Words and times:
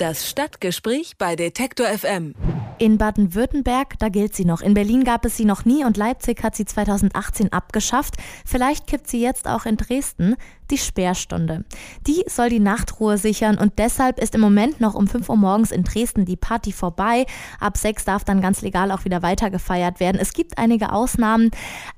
Das 0.00 0.26
Stadtgespräch 0.30 1.18
bei 1.18 1.36
Detektor 1.36 1.86
FM. 1.86 2.34
In 2.78 2.96
Baden-Württemberg, 2.96 3.98
da 3.98 4.08
gilt 4.08 4.34
sie 4.34 4.46
noch. 4.46 4.62
In 4.62 4.72
Berlin 4.72 5.04
gab 5.04 5.26
es 5.26 5.36
sie 5.36 5.44
noch 5.44 5.66
nie 5.66 5.84
und 5.84 5.98
Leipzig 5.98 6.42
hat 6.42 6.56
sie 6.56 6.64
2018 6.64 7.52
abgeschafft. 7.52 8.14
Vielleicht 8.46 8.86
kippt 8.86 9.08
sie 9.08 9.20
jetzt 9.20 9.46
auch 9.46 9.66
in 9.66 9.76
Dresden 9.76 10.36
die 10.70 10.78
Sperrstunde. 10.78 11.64
Die 12.06 12.24
soll 12.26 12.48
die 12.48 12.60
Nachtruhe 12.60 13.18
sichern 13.18 13.58
und 13.58 13.78
deshalb 13.78 14.18
ist 14.18 14.34
im 14.34 14.40
Moment 14.40 14.80
noch 14.80 14.94
um 14.94 15.06
5 15.06 15.28
Uhr 15.28 15.36
morgens 15.36 15.70
in 15.70 15.84
Dresden 15.84 16.24
die 16.24 16.36
Party 16.36 16.72
vorbei. 16.72 17.26
Ab 17.58 17.76
6 17.76 18.04
darf 18.04 18.24
dann 18.24 18.40
ganz 18.40 18.62
legal 18.62 18.90
auch 18.92 19.04
wieder 19.04 19.22
weiter 19.22 19.50
gefeiert 19.50 20.00
werden. 20.00 20.18
Es 20.20 20.32
gibt 20.32 20.58
einige 20.58 20.92
Ausnahmen. 20.92 21.50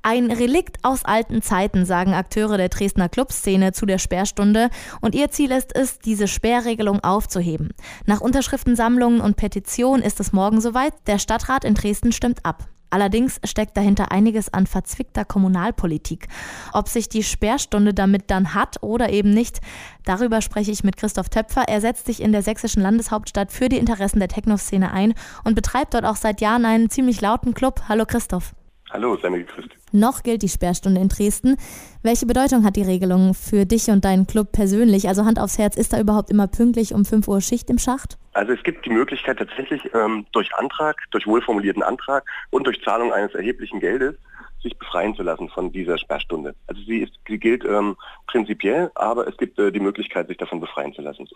Ein 0.02 0.30
Relikt 0.30 0.78
aus 0.82 1.04
alten 1.04 1.42
Zeiten, 1.42 1.84
sagen 1.84 2.14
Akteure 2.14 2.56
der 2.56 2.68
Dresdner 2.68 3.08
Clubszene 3.08 3.72
zu 3.72 3.86
der 3.86 3.98
Sperrstunde. 3.98 4.70
Und 5.00 5.14
ihr 5.14 5.30
Ziel 5.30 5.50
ist 5.50 5.74
es, 5.74 5.98
diese 5.98 6.28
Sperrregelung 6.28 7.00
aufzuheben. 7.00 7.70
Nach 8.06 8.20
Unterschriftensammlungen 8.20 9.20
und 9.20 9.36
Petitionen 9.36 10.02
ist 10.02 10.20
es 10.20 10.32
morgen 10.32 10.60
soweit. 10.60 10.94
Der 11.06 11.18
Stadtrat 11.18 11.64
in 11.64 11.74
Dresden 11.74 12.12
stimmt 12.12 12.44
ab. 12.44 12.68
Allerdings 12.92 13.40
steckt 13.42 13.74
dahinter 13.78 14.12
einiges 14.12 14.52
an 14.52 14.66
verzwickter 14.66 15.24
Kommunalpolitik. 15.24 16.28
Ob 16.74 16.88
sich 16.88 17.08
die 17.08 17.22
Sperrstunde 17.22 17.94
damit 17.94 18.30
dann 18.30 18.54
hat 18.54 18.82
oder 18.82 19.08
eben 19.08 19.30
nicht, 19.30 19.62
darüber 20.04 20.42
spreche 20.42 20.70
ich 20.70 20.84
mit 20.84 20.98
Christoph 20.98 21.30
Töpfer. 21.30 21.64
Er 21.68 21.80
setzt 21.80 22.04
sich 22.04 22.20
in 22.20 22.32
der 22.32 22.42
sächsischen 22.42 22.82
Landeshauptstadt 22.82 23.50
für 23.50 23.70
die 23.70 23.78
Interessen 23.78 24.18
der 24.18 24.28
Techno-Szene 24.28 24.92
ein 24.92 25.14
und 25.42 25.54
betreibt 25.54 25.94
dort 25.94 26.04
auch 26.04 26.16
seit 26.16 26.42
Jahren 26.42 26.66
einen 26.66 26.90
ziemlich 26.90 27.22
lauten 27.22 27.54
Club. 27.54 27.80
Hallo 27.88 28.04
Christoph. 28.04 28.52
Hallo, 28.90 29.16
sei 29.22 29.30
mir. 29.30 29.46
Noch 29.92 30.22
gilt 30.22 30.42
die 30.42 30.48
Sperrstunde 30.48 31.00
in 31.00 31.08
Dresden. 31.08 31.56
Welche 32.02 32.26
Bedeutung 32.26 32.64
hat 32.64 32.76
die 32.76 32.82
Regelung 32.82 33.34
für 33.34 33.66
dich 33.66 33.88
und 33.88 34.04
deinen 34.04 34.26
Club 34.26 34.50
persönlich? 34.52 35.06
Also 35.08 35.24
Hand 35.24 35.38
aufs 35.38 35.58
Herz, 35.58 35.76
ist 35.76 35.92
da 35.92 36.00
überhaupt 36.00 36.30
immer 36.30 36.46
pünktlich 36.46 36.94
um 36.94 37.04
5 37.04 37.28
Uhr 37.28 37.40
Schicht 37.42 37.68
im 37.68 37.78
Schacht? 37.78 38.18
Also 38.32 38.52
es 38.52 38.62
gibt 38.62 38.86
die 38.86 38.90
Möglichkeit 38.90 39.38
tatsächlich 39.38 39.82
ähm, 39.94 40.24
durch 40.32 40.54
Antrag, 40.54 40.96
durch 41.10 41.26
wohlformulierten 41.26 41.82
Antrag 41.82 42.24
und 42.50 42.66
durch 42.66 42.82
Zahlung 42.82 43.12
eines 43.12 43.34
erheblichen 43.34 43.80
Geldes 43.80 44.16
sich 44.62 44.78
befreien 44.78 45.14
zu 45.14 45.22
lassen 45.22 45.48
von 45.50 45.72
dieser 45.72 45.98
Sperrstunde. 45.98 46.54
Also 46.66 46.80
sie, 46.82 46.98
ist, 47.00 47.12
sie 47.28 47.38
gilt 47.38 47.64
ähm, 47.64 47.96
prinzipiell, 48.26 48.90
aber 48.94 49.26
es 49.26 49.36
gibt 49.36 49.58
äh, 49.58 49.70
die 49.72 49.80
Möglichkeit, 49.80 50.28
sich 50.28 50.38
davon 50.38 50.60
befreien 50.60 50.94
zu 50.94 51.02
lassen. 51.02 51.28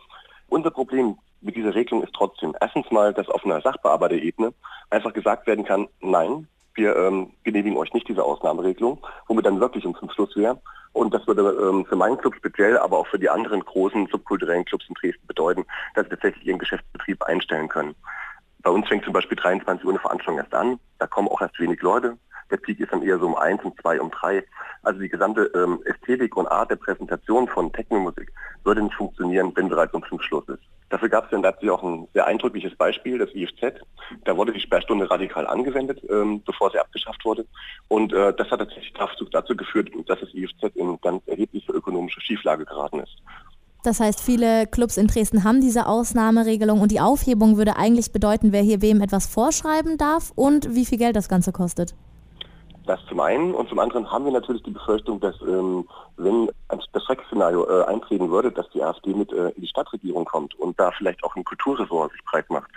Unser 0.48 0.70
Problem 0.70 1.18
mit 1.40 1.56
dieser 1.56 1.74
Regelung 1.74 2.02
ist 2.02 2.14
trotzdem 2.14 2.54
erstens 2.60 2.90
mal, 2.90 3.12
dass 3.12 3.28
auf 3.28 3.44
einer 3.44 3.60
Sachbearbeiterebene 3.60 4.54
einfach 4.90 5.12
gesagt 5.12 5.46
werden 5.46 5.64
kann, 5.64 5.88
nein, 6.00 6.46
wir 6.76 6.96
ähm, 6.96 7.32
genehmigen 7.44 7.78
euch 7.78 7.92
nicht 7.92 8.08
diese 8.08 8.22
Ausnahmeregelung, 8.22 9.04
womit 9.26 9.46
dann 9.46 9.60
wirklich 9.60 9.84
um 9.84 9.94
zum 9.96 10.10
Schluss 10.10 10.36
wäre. 10.36 10.60
Und 10.92 11.12
das 11.12 11.26
würde 11.26 11.42
ähm, 11.42 11.84
für 11.84 11.96
meinen 11.96 12.16
Club 12.16 12.34
speziell, 12.36 12.78
aber 12.78 12.98
auch 12.98 13.06
für 13.06 13.18
die 13.18 13.28
anderen 13.28 13.60
großen 13.60 14.06
subkulturellen 14.06 14.64
Clubs 14.64 14.86
in 14.88 14.94
Dresden 14.94 15.26
bedeuten, 15.26 15.64
dass 15.94 16.04
sie 16.04 16.10
tatsächlich 16.10 16.46
ihren 16.46 16.58
Geschäftsbetrieb 16.58 17.22
einstellen 17.24 17.68
können. 17.68 17.94
Bei 18.62 18.70
uns 18.70 18.88
fängt 18.88 19.04
zum 19.04 19.12
Beispiel 19.12 19.36
23 19.36 19.84
Uhr 19.84 19.92
eine 19.92 20.00
Veranstaltung 20.00 20.38
erst 20.38 20.54
an. 20.54 20.80
Da 20.98 21.06
kommen 21.06 21.28
auch 21.28 21.40
erst 21.40 21.58
wenig 21.60 21.80
Leute. 21.82 22.16
Der 22.50 22.56
Peak 22.58 22.80
ist 22.80 22.92
dann 22.92 23.02
eher 23.02 23.18
so 23.18 23.26
um 23.26 23.36
eins, 23.36 23.62
um 23.64 23.72
zwei, 23.80 24.00
um 24.00 24.10
drei. 24.10 24.44
Also 24.82 25.00
die 25.00 25.08
gesamte 25.08 25.50
ähm, 25.54 25.80
Ästhetik 25.84 26.36
und 26.36 26.46
Art 26.46 26.70
der 26.70 26.76
Präsentation 26.76 27.48
von 27.48 27.72
Technomusik 27.72 28.32
würde 28.64 28.82
nicht 28.82 28.94
funktionieren, 28.94 29.52
wenn 29.54 29.68
bereits 29.68 29.94
um 29.94 30.02
fünf 30.02 30.22
Schluss 30.22 30.48
ist. 30.48 30.62
Dafür 30.88 31.08
gab 31.08 31.24
es 31.24 31.30
dann 31.30 31.42
dazu 31.42 31.72
auch 31.74 31.82
ein 31.82 32.06
sehr 32.14 32.26
eindrückliches 32.26 32.76
Beispiel, 32.76 33.18
das 33.18 33.34
IFZ. 33.34 33.80
Da 34.24 34.36
wurde 34.36 34.52
die 34.52 34.60
Sperrstunde 34.60 35.10
radikal 35.10 35.46
angewendet, 35.46 36.00
ähm, 36.08 36.42
bevor 36.44 36.70
sie 36.70 36.78
abgeschafft 36.78 37.24
wurde. 37.24 37.44
Und 37.88 38.12
äh, 38.12 38.32
das 38.34 38.48
hat 38.50 38.60
tatsächlich 38.60 38.92
dazu 38.94 39.56
geführt, 39.56 39.90
dass 40.06 40.20
das 40.20 40.32
IFZ 40.32 40.76
in 40.76 41.00
ganz 41.00 41.26
erhebliche 41.26 41.72
ökonomische 41.72 42.20
Schieflage 42.20 42.64
geraten 42.64 43.00
ist. 43.00 43.16
Das 43.82 44.00
heißt, 44.00 44.20
viele 44.20 44.66
Clubs 44.66 44.96
in 44.96 45.06
Dresden 45.06 45.44
haben 45.44 45.60
diese 45.60 45.86
Ausnahmeregelung 45.86 46.80
und 46.80 46.90
die 46.90 47.00
Aufhebung 47.00 47.56
würde 47.56 47.76
eigentlich 47.76 48.12
bedeuten, 48.12 48.50
wer 48.52 48.62
hier 48.62 48.82
wem 48.82 49.00
etwas 49.00 49.26
vorschreiben 49.26 49.96
darf 49.96 50.32
und 50.34 50.74
wie 50.74 50.84
viel 50.84 50.98
Geld 50.98 51.14
das 51.14 51.28
Ganze 51.28 51.52
kostet. 51.52 51.94
Das 52.86 53.04
zum 53.06 53.20
einen 53.20 53.52
und 53.52 53.68
zum 53.68 53.80
anderen 53.80 54.10
haben 54.10 54.24
wir 54.24 54.32
natürlich 54.32 54.62
die 54.62 54.70
Befürchtung, 54.70 55.18
dass 55.20 55.34
ähm, 55.42 55.88
wenn 56.16 56.48
das 56.68 57.04
Schreckszenario 57.04 57.66
äh, 57.68 57.84
eintreten 57.84 58.30
würde, 58.30 58.52
dass 58.52 58.70
die 58.70 58.82
AfD 58.82 59.12
mit 59.12 59.32
äh, 59.32 59.48
in 59.50 59.62
die 59.62 59.68
Stadtregierung 59.68 60.24
kommt 60.24 60.54
und 60.54 60.78
da 60.78 60.92
vielleicht 60.92 61.22
auch 61.24 61.34
ein 61.34 61.44
Kulturressort 61.44 62.12
sich 62.12 62.24
breit 62.24 62.48
macht, 62.48 62.70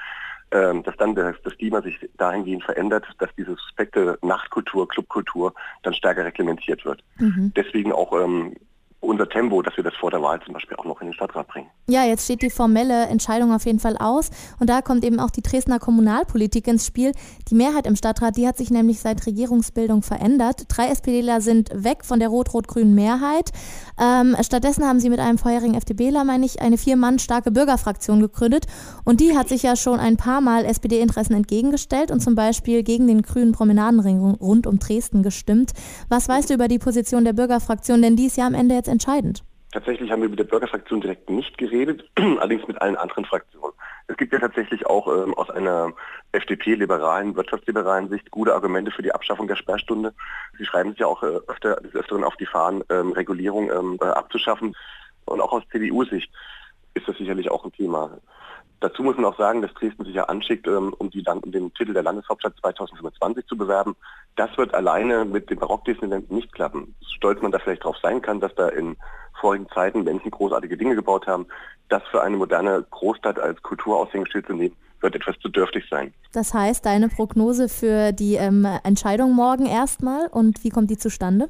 ähm, 0.51 0.81
dass 0.81 0.97
dann 0.97 1.13
das, 1.13 1.35
das 1.43 1.55
Klima 1.57 1.81
sich 1.81 1.95
dahingehend 2.17 2.63
verändert, 2.63 3.05
dass 3.19 3.29
diese 3.37 3.51
suspekte 3.51 4.17
Nachtkultur, 4.23 4.87
Clubkultur 4.87 5.53
dann 5.83 5.93
stärker 5.93 6.25
reglementiert 6.25 6.83
wird. 6.85 7.03
Mhm. 7.19 7.53
Deswegen 7.55 7.93
auch 7.93 8.11
ähm, 8.13 8.55
unser 9.01 9.29
Tempo, 9.29 9.61
dass 9.61 9.75
wir 9.77 9.83
das 9.83 9.95
vor 9.95 10.11
der 10.11 10.21
Wahl 10.21 10.41
zum 10.43 10.53
Beispiel 10.53 10.75
auch 10.77 10.83
noch 10.83 10.99
in 10.99 11.07
den 11.07 11.13
Stadtrat 11.13 11.47
bringen. 11.47 11.69
Ja, 11.87 12.03
jetzt 12.03 12.25
steht 12.25 12.41
die 12.41 12.49
formelle 12.49 13.05
Entscheidung 13.05 13.53
auf 13.53 13.65
jeden 13.65 13.79
Fall 13.79 13.95
aus 13.97 14.29
und 14.59 14.69
da 14.69 14.81
kommt 14.81 15.05
eben 15.05 15.19
auch 15.19 15.29
die 15.29 15.41
Dresdner 15.41 15.79
Kommunalpolitik 15.79 16.67
ins 16.67 16.85
Spiel. 16.85 17.13
Die 17.49 17.55
Mehrheit 17.55 17.87
im 17.87 17.95
Stadtrat, 17.95 18.35
die 18.35 18.47
hat 18.47 18.57
sich 18.57 18.71
nämlich 18.71 18.99
seit 18.99 19.25
Regierungsbildung 19.25 20.03
verändert. 20.03 20.65
Drei 20.67 20.87
SPDler 20.87 21.39
sind 21.39 21.69
weg 21.73 22.03
von 22.03 22.19
der 22.19 22.27
rot-rot-grünen 22.27 22.93
Mehrheit. 22.93 23.51
Ähm, 23.99 24.35
stattdessen 24.41 24.85
haben 24.85 24.99
sie 24.99 25.09
mit 25.09 25.19
einem 25.19 25.37
vorherigen 25.37 25.75
FDPler, 25.75 26.25
meine 26.25 26.45
ich, 26.45 26.61
eine 26.61 26.77
vier 26.77 26.97
Mann 26.97 27.19
starke 27.19 27.51
Bürgerfraktion 27.51 28.19
gegründet 28.19 28.65
und 29.05 29.21
die 29.21 29.37
hat 29.37 29.47
sich 29.47 29.63
ja 29.63 29.77
schon 29.77 29.99
ein 29.99 30.17
paar 30.17 30.41
Mal 30.41 30.65
SPD-Interessen 30.65 31.33
entgegengestellt 31.33 32.11
und 32.11 32.19
zum 32.19 32.35
Beispiel 32.35 32.83
gegen 32.83 33.07
den 33.07 33.21
grünen 33.21 33.53
Promenadenring 33.53 34.19
rund 34.19 34.67
um 34.67 34.77
Dresden 34.77 35.23
gestimmt. 35.23 35.71
Was 36.09 36.27
weißt 36.27 36.49
du 36.49 36.55
über 36.55 36.67
die 36.67 36.79
Position 36.79 37.23
der 37.23 37.33
Bürgerfraktion? 37.33 38.01
Denn 38.01 38.17
die 38.17 38.25
ist 38.25 38.37
ja 38.37 38.45
am 38.45 38.53
Ende 38.53 38.75
jetzt 38.75 38.88
entscheidend. 38.89 39.43
Tatsächlich 39.71 40.11
haben 40.11 40.23
wir 40.23 40.29
mit 40.29 40.39
der 40.39 40.45
Bürgerfraktion 40.45 40.99
direkt 40.99 41.29
nicht 41.29 41.57
geredet, 41.59 42.03
allerdings 42.15 42.67
mit 42.67 42.81
allen 42.81 42.95
anderen 42.95 43.25
Fraktionen. 43.25 43.75
Es 44.07 44.17
gibt 44.17 44.33
ja 44.33 44.39
tatsächlich 44.39 44.87
auch 44.87 45.07
ähm, 45.07 45.35
aus 45.35 45.51
einer 45.51 45.93
FDP-liberalen, 46.31 47.35
wirtschaftsliberalen 47.35 48.09
Sicht 48.09 48.31
gute 48.31 48.55
Argumente 48.55 48.89
für 48.89 49.03
die 49.03 49.13
Abschaffung 49.13 49.47
der 49.47 49.55
Sperrstunde. 49.55 50.15
Sie 50.57 50.65
schreiben 50.65 50.91
es 50.91 50.97
ja 50.97 51.05
auch 51.05 51.21
äh, 51.21 51.39
öfter, 51.47 51.75
des 51.75 51.93
Öfteren 51.93 52.23
auf 52.23 52.35
die 52.37 52.47
Fahnen, 52.47 52.83
ähm, 52.89 53.11
Regulierung 53.11 53.69
ähm, 53.71 53.99
äh, 54.01 54.05
abzuschaffen. 54.05 54.75
Und 55.25 55.41
auch 55.41 55.51
aus 55.51 55.61
CDU-Sicht 55.71 56.31
ist 56.93 57.07
das 57.07 57.17
sicherlich 57.17 57.49
auch 57.51 57.63
ein 57.65 57.71
Thema. 57.71 58.19
Dazu 58.81 59.03
muss 59.03 59.17
man 59.17 59.25
auch 59.25 59.37
sagen, 59.37 59.61
dass 59.61 59.73
Dresden 59.73 60.05
sich 60.05 60.15
ja 60.15 60.23
anschickt, 60.25 60.65
ähm, 60.67 60.93
um, 60.97 61.09
die 61.09 61.23
um 61.27 61.51
den 61.51 61.73
Titel 61.73 61.93
der 61.93 62.03
Landeshauptstadt 62.03 62.55
2025 62.61 63.45
zu 63.45 63.57
bewerben. 63.57 63.95
Das 64.37 64.57
wird 64.57 64.73
alleine 64.73 65.25
mit 65.25 65.49
dem 65.49 65.59
Barock-Disneyland 65.59 66.31
nicht 66.31 66.53
klappen. 66.53 66.95
Stolz 67.17 67.41
man 67.41 67.51
da 67.51 67.59
vielleicht 67.59 67.83
drauf 67.83 67.97
sein 68.01 68.21
kann, 68.21 68.39
dass 68.39 68.55
da 68.55 68.69
in 68.69 68.95
vorigen 69.41 69.67
Zeiten 69.69 70.03
Menschen 70.03 70.31
großartige 70.31 70.77
Dinge 70.77 70.95
gebaut 70.95 71.27
haben, 71.27 71.45
das 71.89 72.03
für 72.11 72.21
eine 72.21 72.37
moderne 72.37 72.85
Großstadt 72.89 73.39
als 73.39 73.61
Kulturaushängeschild 73.63 74.47
zu 74.47 74.53
nehmen, 74.53 74.75
wird 75.01 75.15
etwas 75.15 75.37
zu 75.39 75.49
dürftig 75.49 75.85
sein. 75.89 76.13
Das 76.33 76.53
heißt, 76.53 76.85
deine 76.85 77.09
Prognose 77.09 77.69
für 77.69 78.11
die 78.11 78.35
ähm, 78.35 78.67
Entscheidung 78.83 79.33
morgen 79.33 79.65
erstmal 79.65 80.27
und 80.27 80.63
wie 80.63 80.69
kommt 80.69 80.89
die 80.89 80.97
zustande? 80.97 81.49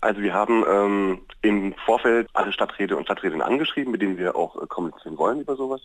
Also 0.00 0.22
wir 0.22 0.32
haben 0.32 0.64
ähm, 0.68 1.20
im 1.42 1.74
Vorfeld 1.84 2.28
alle 2.32 2.52
Stadträte 2.52 2.96
und 2.96 3.04
Stadträtinnen 3.04 3.42
angeschrieben, 3.42 3.92
mit 3.92 4.00
denen 4.00 4.16
wir 4.16 4.34
auch 4.34 4.60
äh, 4.60 4.66
kommunizieren 4.66 5.18
wollen 5.18 5.40
über 5.40 5.56
sowas. 5.56 5.82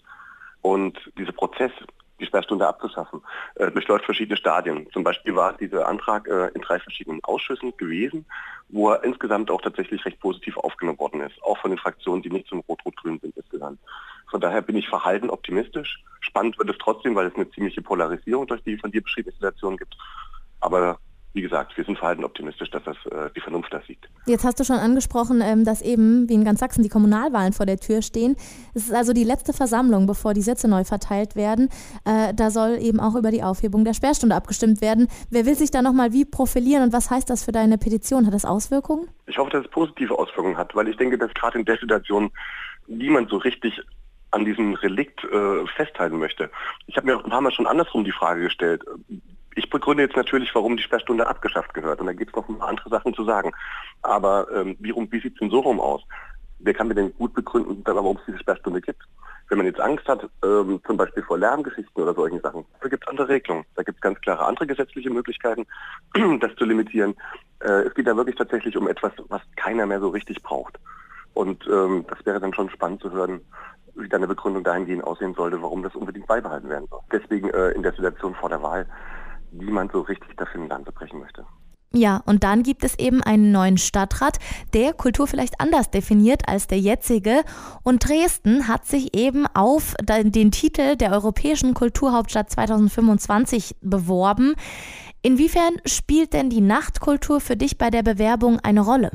Und 0.62 0.98
dieser 1.18 1.34
Prozess, 1.34 1.72
die 2.20 2.26
Sperrstunde 2.26 2.66
abzuschaffen, 2.66 3.22
äh, 3.56 3.70
durchläuft 3.72 4.06
verschiedene 4.06 4.38
Stadien. 4.38 4.88
Zum 4.94 5.04
Beispiel 5.04 5.36
war 5.36 5.54
dieser 5.54 5.88
Antrag 5.88 6.28
äh, 6.28 6.48
in 6.56 6.62
drei 6.62 6.80
verschiedenen 6.80 7.22
Ausschüssen 7.26 7.76
gewesen, 7.76 8.26
wo 8.70 8.92
er 8.92 9.04
insgesamt 9.04 9.52
auch 9.52 9.62
tatsächlich 9.62 10.06
recht 10.06 10.20
positiv 10.22 10.58
aufgenommen 10.58 11.00
worden 11.00 11.22
ist, 11.22 11.42
auch 11.44 11.58
von 11.58 11.72
den 11.72 11.78
Fraktionen, 11.78 12.22
die 12.22 12.32
nicht 12.32 12.48
zum 12.48 12.62
Rot-Rot-Grün 12.62 13.20
sind 13.20 13.36
insgesamt. 13.36 13.80
Von 14.30 14.40
daher 14.40 14.62
bin 14.62 14.78
ich 14.78 14.88
verhalten 14.88 15.30
optimistisch. 15.30 16.02
Spannend 16.22 16.58
wird 16.58 16.70
es 16.70 16.78
trotzdem, 16.80 17.16
weil 17.16 17.28
es 17.28 17.36
eine 17.36 17.50
ziemliche 17.52 17.82
Polarisierung 17.82 18.48
durch 18.48 18.64
die 18.64 18.78
von 18.78 18.92
dir 18.92 19.04
beschriebene 19.04 19.34
Situation 19.34 19.78
gibt. 19.78 19.96
Aber 20.62 21.00
wie 21.36 21.42
gesagt, 21.42 21.76
wir 21.76 21.84
sind 21.84 21.98
verhalten 21.98 22.24
optimistisch, 22.24 22.72
dass 22.72 22.82
das 22.86 22.96
äh, 23.12 23.30
die 23.36 23.42
Vernunft 23.42 23.72
da 23.74 23.82
siegt. 23.86 24.08
Jetzt 24.26 24.46
hast 24.46 24.58
du 24.58 24.64
schon 24.64 24.78
angesprochen, 24.78 25.42
ähm, 25.44 25.66
dass 25.66 25.82
eben 25.82 26.30
wie 26.30 26.34
in 26.34 26.46
ganz 26.46 26.62
Sachsen 26.62 26.82
die 26.82 26.90
Kommunalwahlen 26.90 27.52
vor 27.52 27.66
der 27.66 27.78
Tür 27.78 28.02
stehen. 28.02 28.38
Es 28.74 28.86
ist 28.86 28.94
also 28.94 29.12
die 29.12 29.26
letzte 29.26 29.52
Versammlung, 29.52 30.08
bevor 30.08 30.34
die 30.34 30.42
Sitze 30.42 30.70
neu 30.70 30.86
verteilt 30.86 31.36
werden. 31.36 31.68
Äh, 32.06 32.34
da 32.34 32.50
soll 32.52 32.78
eben 32.80 33.02
auch 33.02 33.16
über 33.16 33.32
die 33.32 33.44
Aufhebung 33.44 33.84
der 33.84 33.94
Sperrstunde 33.94 34.34
abgestimmt 34.34 34.80
werden. 34.80 35.10
Wer 35.30 35.46
will 35.46 35.56
sich 35.56 35.72
da 35.72 35.82
nochmal 35.82 36.14
wie 36.14 36.24
profilieren 36.24 36.84
und 36.84 36.94
was 36.94 37.12
heißt 37.12 37.30
das 37.30 37.44
für 37.44 37.52
deine 37.52 37.78
Petition? 37.78 38.26
Hat 38.26 38.34
das 38.34 38.46
Auswirkungen? 38.46 39.10
Ich 39.28 39.38
hoffe, 39.38 39.52
dass 39.52 39.66
es 39.66 39.72
positive 39.72 40.18
Auswirkungen 40.18 40.58
hat, 40.58 40.74
weil 40.74 40.88
ich 40.88 40.96
denke, 40.96 41.18
dass 41.18 41.34
gerade 41.34 41.60
in 41.60 41.66
der 41.66 41.78
Situation 41.78 42.32
niemand 42.88 43.30
so 43.30 43.36
richtig 43.38 43.82
an 44.32 44.46
diesem 44.46 44.74
Relikt 44.76 45.22
äh, 45.26 45.68
festhalten 45.76 46.18
möchte. 46.18 46.50
Ich 46.88 46.96
habe 46.96 47.08
mir 47.08 47.18
auch 47.18 47.24
ein 47.26 47.30
paar 47.30 47.42
Mal 47.42 47.52
schon 47.52 47.68
andersrum 47.68 48.06
die 48.06 48.12
Frage 48.14 48.44
gestellt 48.44 48.84
ich 49.56 49.70
begründe 49.70 50.04
jetzt 50.04 50.16
natürlich, 50.16 50.54
warum 50.54 50.78
die 50.78 50.84
Sperrstunde 50.84 51.28
abgeschafft 51.28 51.74
gehört. 51.74 52.00
Und 52.00 52.08
da 52.08 52.14
gibt 52.14 52.32
es 52.32 52.36
noch 52.36 52.48
ein 52.48 52.58
paar 52.58 52.70
andere 52.70 52.90
Sachen 52.90 53.14
zu 53.14 53.24
sagen. 53.24 53.52
Aber 54.02 54.48
ähm, 54.54 54.76
wie, 54.80 54.94
wie 54.94 55.20
sieht 55.20 55.34
es 55.34 55.40
denn 55.40 55.50
so 55.50 55.60
rum 55.60 55.80
aus? 55.80 56.02
Wer 56.60 56.74
kann 56.74 56.88
mir 56.88 56.96
denn 56.96 57.14
gut 57.18 57.34
begründen, 57.34 57.82
warum 57.86 58.18
es 58.18 58.24
diese 58.28 58.40
Sperrstunde 58.40 58.82
gibt? 58.82 59.02
Wenn 59.48 59.60
man 59.60 59.68
jetzt 59.68 59.80
Angst 59.80 60.08
hat, 60.08 60.28
ähm, 60.44 60.82
zum 60.86 60.98
Beispiel 60.98 61.24
vor 61.24 61.38
Lärmgeschichten 61.38 62.02
oder 62.02 62.14
solchen 62.14 62.42
Sachen, 62.42 62.66
da 62.82 62.90
gibt 62.90 63.04
es 63.04 63.10
andere 63.10 63.30
Regelungen. 63.30 63.66
Da 63.76 63.84
gibt 63.84 63.98
es 63.98 64.02
ganz 64.02 64.20
klare 64.22 64.46
andere 64.46 64.68
gesetzliche 64.68 65.10
Möglichkeiten, 65.10 65.66
das 66.40 66.56
zu 66.56 66.66
limitieren. 66.66 67.16
Äh, 67.60 67.84
es 67.84 67.94
geht 67.94 68.08
da 68.08 68.16
wirklich 68.18 68.36
tatsächlich 68.36 68.76
um 68.76 68.88
etwas, 68.88 69.14
was 69.30 69.42
keiner 69.56 69.86
mehr 69.86 70.00
so 70.00 70.10
richtig 70.10 70.42
braucht. 70.42 70.80
Und 71.34 71.66
ähm, 71.68 72.06
das 72.10 72.26
wäre 72.26 72.40
dann 72.40 72.54
schon 72.54 72.70
spannend 72.70 73.02
zu 73.02 73.12
hören, 73.12 73.42
wie 73.96 74.10
deine 74.10 74.28
Begründung 74.28 74.64
dahingehend 74.64 75.04
aussehen 75.04 75.34
sollte, 75.36 75.62
warum 75.62 75.84
das 75.84 75.96
unbedingt 75.96 76.28
beibehalten 76.28 76.70
werden 76.70 76.88
soll. 76.90 77.02
Deswegen 77.12 77.50
äh, 77.52 77.70
in 77.70 77.84
der 77.84 77.94
Situation 77.94 78.36
vor 78.36 78.50
der 78.50 78.62
Wahl 78.62 78.88
niemand 79.58 79.92
so 79.92 80.02
richtig 80.02 80.36
dafür 80.38 80.62
in 80.62 80.70
Land 80.70 80.94
brechen 80.94 81.20
möchte. 81.20 81.46
Ja, 81.94 82.22
und 82.26 82.44
dann 82.44 82.62
gibt 82.64 82.84
es 82.84 83.00
eben 83.00 83.24
einen 83.24 83.54
neuen 83.54 83.78
Stadtrat, 83.78 84.38
der 84.74 84.92
Kultur 84.92 85.28
vielleicht 85.28 85.62
anders 85.62 85.92
definiert 85.92 86.50
als 86.50 86.68
der 86.68 86.80
jetzige. 86.80 87.42
Und 87.84 88.08
Dresden 88.08 88.68
hat 88.68 88.86
sich 88.86 89.16
eben 89.16 89.48
auf 89.54 89.94
den 90.02 90.52
Titel 90.52 90.98
der 90.98 91.14
Europäischen 91.14 91.74
Kulturhauptstadt 91.74 92.50
2025 92.50 93.78
beworben. 93.80 94.56
Inwiefern 95.22 95.78
spielt 95.86 96.34
denn 96.34 96.50
die 96.50 96.60
Nachtkultur 96.60 97.40
für 97.40 97.56
dich 97.56 97.78
bei 97.78 97.90
der 97.90 98.04
Bewerbung 98.04 98.60
eine 98.60 98.82
Rolle? 98.82 99.12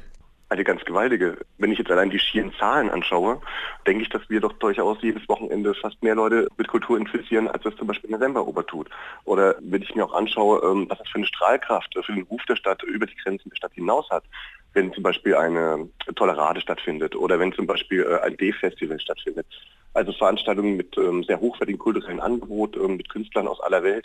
Eine 0.50 0.64
ganz 0.64 0.84
gewaltige. 0.84 1.38
Wenn 1.58 1.72
ich 1.72 1.78
jetzt 1.78 1.90
allein 1.90 2.10
die 2.10 2.18
schieren 2.18 2.52
Zahlen 2.58 2.90
anschaue, 2.90 3.40
denke 3.86 4.02
ich, 4.02 4.08
dass 4.08 4.28
wir 4.28 4.40
doch 4.40 4.52
durchaus 4.54 4.98
jedes 5.00 5.26
Wochenende 5.28 5.74
fast 5.74 6.02
mehr 6.02 6.16
Leute 6.16 6.48
mit 6.58 6.68
Kultur 6.68 6.98
infizieren, 6.98 7.48
als 7.48 7.62
das 7.62 7.76
zum 7.76 7.86
Beispiel 7.86 8.10
eine 8.10 8.18
Semperoper 8.18 8.66
tut. 8.66 8.90
Oder 9.24 9.54
wenn 9.60 9.82
ich 9.82 9.94
mir 9.94 10.04
auch 10.04 10.12
anschaue, 10.12 10.60
ähm, 10.64 10.86
was 10.88 10.98
das 10.98 11.08
für 11.08 11.18
eine 11.18 11.26
Strahlkraft 11.26 11.94
für 12.02 12.12
den 12.12 12.24
Ruf 12.24 12.44
der 12.46 12.56
Stadt 12.56 12.82
über 12.82 13.06
die 13.06 13.16
Grenzen 13.16 13.48
der 13.48 13.56
Stadt 13.56 13.72
hinaus 13.74 14.10
hat, 14.10 14.24
wenn 14.72 14.92
zum 14.92 15.02
Beispiel 15.02 15.34
eine 15.34 15.88
Tolerade 16.16 16.60
stattfindet 16.60 17.16
oder 17.16 17.38
wenn 17.38 17.52
zum 17.52 17.66
Beispiel 17.66 18.02
äh, 18.02 18.26
ein 18.26 18.36
D-Festival 18.36 19.00
stattfindet. 19.00 19.46
Also 19.94 20.12
Veranstaltungen 20.12 20.76
mit 20.76 20.96
ähm, 20.98 21.24
sehr 21.24 21.40
hochwertigen 21.40 21.78
kulturellen 21.78 22.20
Angebot, 22.20 22.76
ähm, 22.76 22.96
mit 22.96 23.08
Künstlern 23.08 23.48
aus 23.48 23.60
aller 23.60 23.82
Welt. 23.82 24.04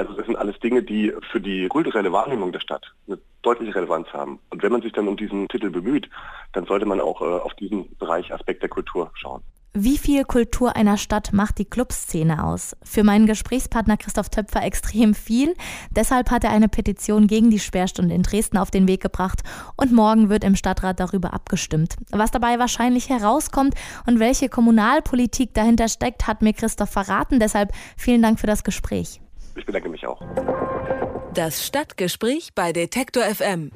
Also 0.00 0.14
das 0.14 0.24
sind 0.24 0.36
alles 0.36 0.58
Dinge, 0.60 0.82
die 0.82 1.12
für 1.30 1.42
die 1.42 1.68
kulturelle 1.68 2.10
Wahrnehmung 2.10 2.52
der 2.52 2.60
Stadt 2.60 2.90
eine 3.06 3.18
deutliche 3.42 3.74
Relevanz 3.74 4.08
haben. 4.14 4.38
Und 4.48 4.62
wenn 4.62 4.72
man 4.72 4.80
sich 4.80 4.94
dann 4.94 5.06
um 5.08 5.16
diesen 5.18 5.46
Titel 5.48 5.68
bemüht, 5.68 6.08
dann 6.54 6.64
sollte 6.64 6.86
man 6.86 7.02
auch 7.02 7.20
äh, 7.20 7.24
auf 7.24 7.52
diesen 7.52 7.94
Bereich 7.98 8.32
Aspekt 8.32 8.62
der 8.62 8.70
Kultur 8.70 9.10
schauen. 9.12 9.42
Wie 9.74 9.98
viel 9.98 10.24
Kultur 10.24 10.74
einer 10.74 10.96
Stadt 10.96 11.34
macht 11.34 11.58
die 11.58 11.66
Clubszene 11.66 12.42
aus? 12.42 12.74
Für 12.82 13.04
meinen 13.04 13.26
Gesprächspartner 13.26 13.98
Christoph 13.98 14.30
Töpfer 14.30 14.62
extrem 14.62 15.12
viel. 15.12 15.54
Deshalb 15.90 16.30
hat 16.30 16.44
er 16.44 16.50
eine 16.50 16.70
Petition 16.70 17.26
gegen 17.26 17.50
die 17.50 17.58
Sperrstunde 17.58 18.14
in 18.14 18.22
Dresden 18.22 18.56
auf 18.56 18.70
den 18.70 18.88
Weg 18.88 19.02
gebracht 19.02 19.42
und 19.76 19.92
morgen 19.92 20.30
wird 20.30 20.44
im 20.44 20.56
Stadtrat 20.56 20.98
darüber 20.98 21.34
abgestimmt. 21.34 21.96
Was 22.10 22.30
dabei 22.30 22.58
wahrscheinlich 22.58 23.10
herauskommt 23.10 23.74
und 24.06 24.18
welche 24.18 24.48
Kommunalpolitik 24.48 25.52
dahinter 25.52 25.88
steckt, 25.88 26.26
hat 26.26 26.40
mir 26.40 26.54
Christoph 26.54 26.90
verraten. 26.90 27.38
Deshalb 27.38 27.72
vielen 27.98 28.22
Dank 28.22 28.40
für 28.40 28.46
das 28.46 28.64
Gespräch. 28.64 29.20
Ich 29.56 29.66
bedanke 29.66 29.88
mich 29.88 30.06
auch. 30.06 30.22
Das 31.34 31.64
Stadtgespräch 31.66 32.50
bei 32.54 32.72
Detektor 32.72 33.22
FM. 33.22 33.70